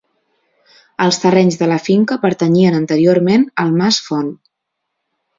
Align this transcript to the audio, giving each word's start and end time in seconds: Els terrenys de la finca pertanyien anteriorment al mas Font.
Els 1.03 1.19
terrenys 1.25 1.57
de 1.59 1.67
la 1.71 1.75
finca 1.87 2.17
pertanyien 2.23 2.77
anteriorment 2.77 3.45
al 3.65 3.75
mas 3.83 3.99
Font. 4.07 4.33